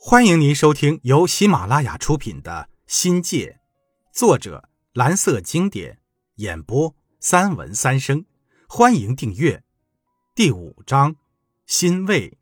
[0.00, 3.58] 欢迎您收听由喜马拉雅出品的《新界》，
[4.16, 5.98] 作者蓝色经典，
[6.36, 8.24] 演播三文三生。
[8.68, 9.64] 欢迎订阅。
[10.36, 11.16] 第五章：
[11.66, 12.38] 欣慰。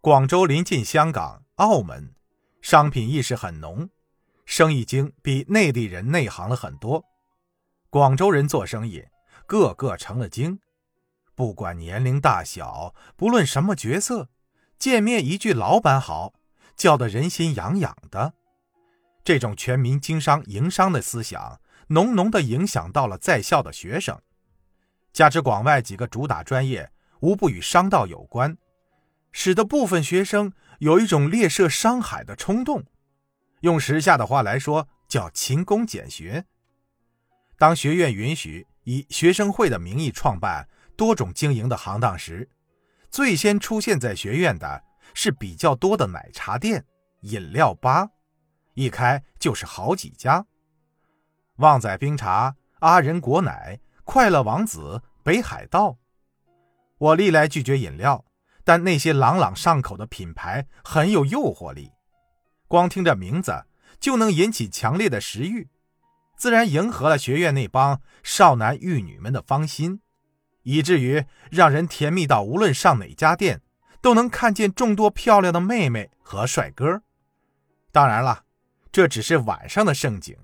[0.00, 2.12] 广州临近香港、澳门，
[2.60, 3.88] 商品意识很浓，
[4.44, 7.04] 生意经比内地人内行了很多。
[7.90, 9.04] 广州人做生意，
[9.46, 10.58] 个个成了精，
[11.36, 14.28] 不管年龄大小，不论什么角色，
[14.78, 16.34] 见面一句“老板好”。
[16.80, 18.32] 叫得人心痒痒的，
[19.22, 24.18] 这种全民经商营商的思想，浓浓的影响到了在校的学生。
[25.12, 28.56] 加之广外几个主打专业无不与商道有关，
[29.30, 32.82] 使得部分学生有一种猎涉商海的冲动。
[33.60, 36.46] 用时下的话来说，叫勤工俭学。
[37.58, 40.66] 当学院允许以学生会的名义创办
[40.96, 42.48] 多种经营的行当时，
[43.10, 44.84] 最先出现在学院的。
[45.14, 46.84] 是比较多的奶茶店、
[47.20, 48.10] 饮料吧，
[48.74, 50.46] 一开就是好几家。
[51.56, 55.98] 旺仔冰茶、阿仁果奶、快乐王子、北海道。
[56.98, 58.24] 我历来拒绝饮料，
[58.64, 61.92] 但那些朗朗上口的品牌很有诱惑力，
[62.68, 63.64] 光听这名字
[63.98, 65.68] 就能引起强烈的食欲，
[66.36, 70.00] 自然迎合了学院那帮少男玉女们的芳心，
[70.62, 73.62] 以至于让人甜蜜到无论上哪家店。
[74.00, 77.02] 都能看见众多漂亮的妹妹和帅哥，
[77.92, 78.44] 当然了，
[78.90, 80.36] 这只是晚上的盛景，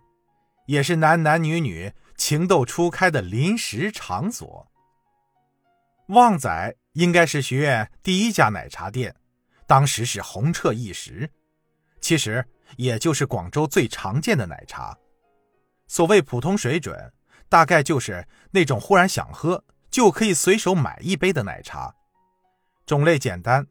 [0.67, 4.67] 也是男男女女情窦初开的临时场所。
[6.09, 9.15] 旺仔应该是学院第一家奶茶店，
[9.67, 11.31] 当时是红彻一时。
[12.01, 12.47] 其实
[12.77, 14.97] 也就是广州最常见的奶茶。
[15.89, 17.12] 所谓普通水准，
[17.49, 21.95] 大概就是那种忽然想喝就可以随手买一杯的奶茶。
[22.87, 23.67] 种类简单，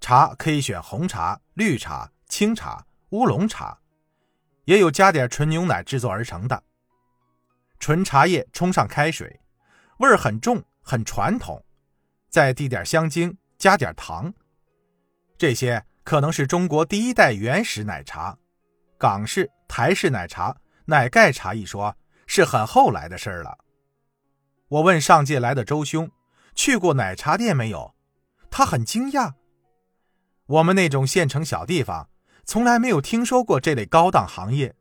[0.00, 3.78] 茶可以选红茶、绿茶、清茶、乌龙茶，
[4.64, 6.62] 也有加点纯牛奶制作而成的。
[7.78, 9.38] 纯茶叶冲上开水，
[9.98, 11.62] 味儿很重，很传统，
[12.30, 14.32] 再滴点香精，加点糖。
[15.36, 18.38] 这些可能是中国第一代原始奶茶。
[18.96, 20.56] 港式、台式奶茶、
[20.86, 21.94] 奶盖茶一说，
[22.26, 23.58] 是很后来的事儿了。
[24.68, 26.10] 我问上届来的周兄，
[26.54, 27.93] 去过奶茶店没有？
[28.56, 29.32] 他很惊讶，
[30.46, 32.08] 我们那种县城小地方
[32.44, 34.76] 从来没有听说过这类高档行业，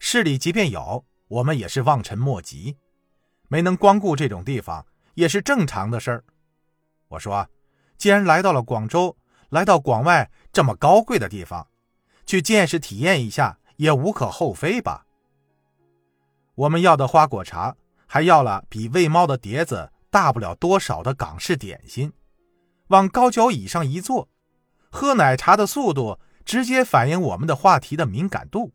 [0.00, 2.76] 市里即便有，我们也是望尘莫及，
[3.46, 6.24] 没能光顾这种地方也是正常的事儿。
[7.06, 7.48] 我说，
[7.96, 9.16] 既然来到了广州，
[9.50, 11.68] 来到广外这么高贵的地方，
[12.26, 15.06] 去见识体验一下也无可厚非吧。
[16.56, 17.76] 我们要的花果茶，
[18.08, 22.12] 还要了比喂猫的碟子大不了多少的港式点心。
[22.88, 24.28] 往高脚椅上一坐，
[24.90, 28.72] 喝奶茶的速度直接反映我们的话题的敏感度。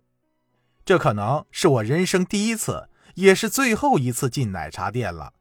[0.83, 5.33] 这可能是我人生第一次，也是最后一次进奶茶店了。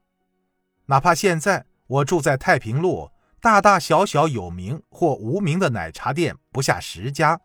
[0.87, 7.41] 哪怕现在我住在太平路，大大小小有名或无名的奶茶店不下十家，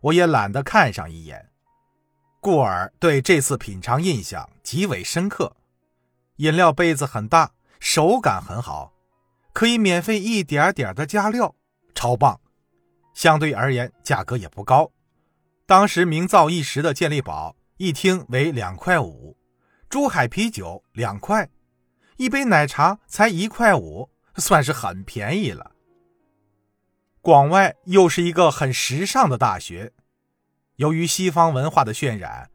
[0.00, 1.50] 我也懒得看上一眼。
[2.40, 5.56] 故而对这次品尝印象极为深刻。
[6.36, 7.50] 饮料杯子很大，
[7.80, 8.93] 手感很好。
[9.54, 11.54] 可以免费一点点的加料，
[11.94, 12.38] 超棒。
[13.14, 14.90] 相对而言，价格也不高。
[15.64, 19.36] 当时名噪一时的健力宝一听为两块五，
[19.88, 21.48] 珠海啤酒两块，
[22.16, 25.70] 一杯奶茶才一块五，算是很便宜了。
[27.20, 29.92] 广外又是一个很时尚的大学，
[30.76, 32.50] 由于西方文化的渲染，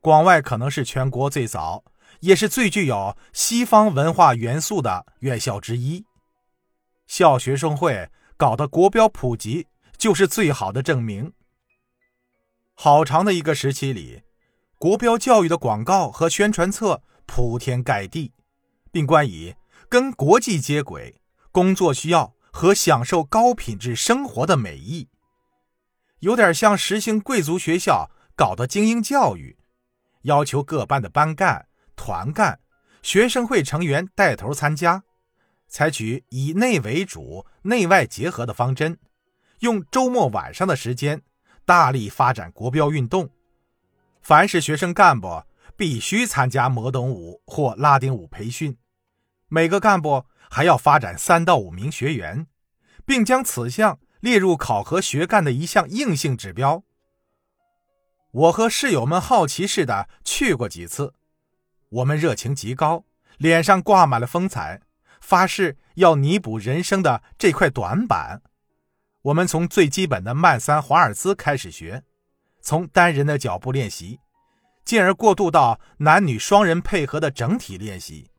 [0.00, 1.84] 广外可能是全国最早，
[2.18, 6.04] 也是最具有西方文化元素的院校之一。
[7.10, 9.66] 校学生会搞的国标普及，
[9.98, 11.32] 就是最好的证明。
[12.74, 14.22] 好长的一个时期里，
[14.78, 18.32] 国标教育的广告和宣传册铺天盖地，
[18.92, 19.56] 并冠以
[19.88, 21.20] 跟国际接轨、
[21.50, 25.08] 工作需要和享受高品质生活的美意，
[26.20, 29.58] 有点像实行贵族学校搞的精英教育，
[30.22, 32.60] 要求各班的班干、团干、
[33.02, 35.02] 学生会成员带头参加。
[35.70, 38.98] 采取以内为主、内外结合的方针，
[39.60, 41.22] 用周末晚上的时间
[41.64, 43.30] 大力发展国标运动。
[44.20, 45.44] 凡是学生干部
[45.76, 48.76] 必须参加摩登舞或拉丁舞培训，
[49.48, 52.48] 每个干部还要发展三到五名学员，
[53.06, 56.82] 并将此项列入考核学干的一项硬性指标。
[58.32, 61.14] 我和室友们好奇似的去过几次，
[61.88, 63.04] 我们热情极高，
[63.38, 64.82] 脸上挂满了风采。
[65.20, 68.42] 发誓要弥补人生的这块短板，
[69.22, 72.02] 我们从最基本的慢三华尔兹开始学，
[72.60, 74.18] 从单人的脚步练习，
[74.84, 78.30] 进而过渡到男女双人配合的整体练习。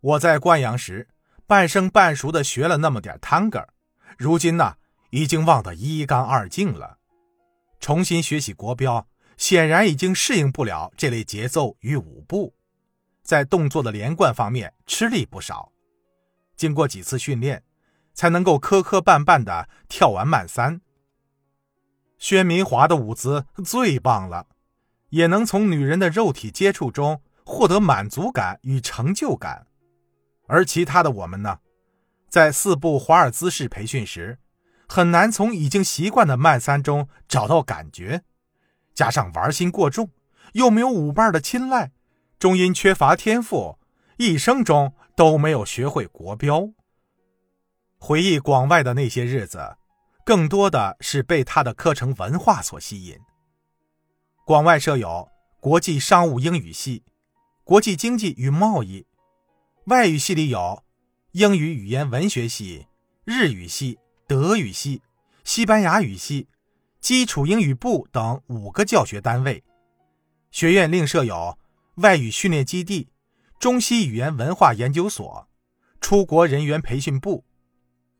[0.00, 1.08] 我在灌阳时
[1.46, 3.66] 半生半熟的学了那么点探戈，
[4.18, 4.74] 如今呢
[5.10, 6.98] 已经忘得一干二净了。
[7.80, 9.06] 重新学习国标，
[9.36, 12.54] 显然已经适应不了这类节奏与舞步，
[13.22, 15.70] 在动作的连贯方面吃力不少。
[16.56, 17.62] 经过几次训练。
[18.14, 20.80] 才能够磕磕绊绊的跳完慢三。
[22.16, 24.46] 薛明华的舞姿最棒了，
[25.08, 29.66] 也能从女人的肉体接触中获得满足感与成就感。
[30.46, 31.58] 而其他的我们呢，
[32.28, 34.38] 在四步华尔兹式培训时，
[34.86, 38.22] 很难从已经习惯的慢三中找到感觉，
[38.94, 40.10] 加上玩心过重，
[40.52, 41.90] 又没有舞伴的青睐，
[42.38, 43.78] 终因缺乏天赋，
[44.18, 46.70] 一生中都没有学会国标。
[47.98, 49.76] 回忆广外的那些日子，
[50.24, 53.18] 更多的是被他的课程文化所吸引。
[54.44, 55.28] 广外设有
[55.60, 57.02] 国际商务英语系、
[57.62, 59.06] 国际经济与贸易，
[59.86, 60.82] 外语系里有
[61.32, 62.86] 英语语言文学系、
[63.24, 65.00] 日语系、德语系、
[65.44, 66.48] 西班牙语系、
[67.00, 69.64] 基础英语部等五个教学单位。
[70.50, 71.58] 学院另设有
[71.96, 73.08] 外语训练基地、
[73.64, 75.48] 中西语言文化研究所、
[75.98, 77.46] 出国人员培训部。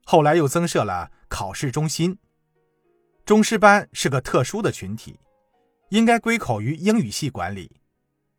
[0.06, 2.18] 后来又增设了考试中心。
[3.26, 5.20] 中师班是个特殊的群体，
[5.90, 7.70] 应该归口于英语系管理。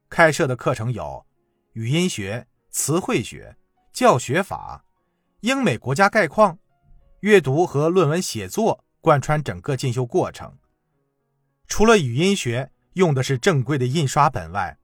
[0.09, 1.23] 开设的课程有
[1.73, 3.55] 语音学、词汇学、
[3.93, 4.83] 教学法、
[5.41, 6.57] 英美国家概况、
[7.19, 10.57] 阅读和论文写作，贯穿整个进修过程。
[11.67, 14.79] 除了语音学用的是正规的印刷本外，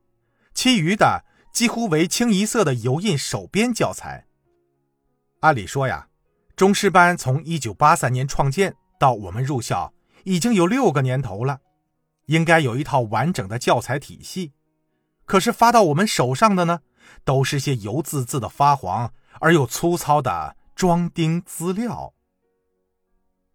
[0.53, 4.27] 其余的几乎为清一色的油印手编教材。
[5.42, 6.07] 按理说呀。
[6.53, 9.94] 中师班从一九八三年创建到我们入校，
[10.25, 11.62] 已经有六个年头了，
[12.27, 14.51] 应该有一套完整的教材体系。
[15.25, 16.81] 可是发到我们手上的呢，
[17.24, 22.13] 都是些油渍渍的发黄而又粗糙的装订资料。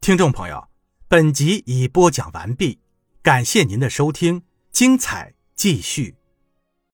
[0.01, 0.67] 听众朋友，
[1.07, 2.81] 本集已播讲完毕，
[3.23, 6.17] 感谢您的收听，精彩继续。